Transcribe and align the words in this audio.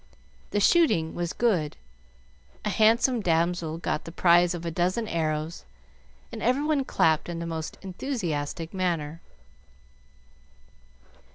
The 0.49 0.59
shooting 0.59 1.13
was 1.13 1.31
good; 1.31 1.77
a 2.65 2.71
handsome 2.71 3.21
damsel 3.21 3.77
got 3.77 4.03
the 4.05 4.11
prize 4.11 4.55
of 4.55 4.65
a 4.65 4.71
dozen 4.71 5.07
arrows, 5.07 5.63
and 6.31 6.41
every 6.41 6.63
one 6.63 6.85
clapped 6.85 7.29
in 7.29 7.37
the 7.37 7.45
most 7.45 7.77
enthusiastic 7.83 8.73
manner. 8.73 9.21